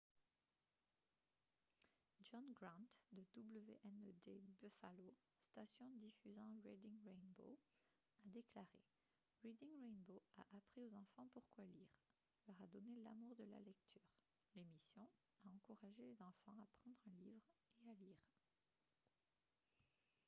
[2.27, 5.09] john grant de wned buffalo
[5.49, 7.51] station diffusant reading rainbow
[8.23, 8.81] a déclaré:
[9.45, 11.93] «reading rainbow a appris aux enfants pourquoi lire[]
[12.47, 14.09] leur a donné l’amour de la lecture—
[14.55, 15.07] [l’émission]
[15.43, 17.51] a encouragé les enfants à prendre un livre
[17.83, 18.17] et à lire»